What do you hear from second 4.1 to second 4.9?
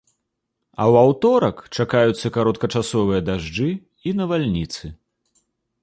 навальніцы.